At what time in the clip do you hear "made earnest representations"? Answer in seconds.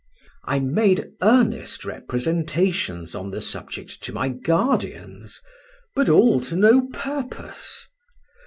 0.59-3.13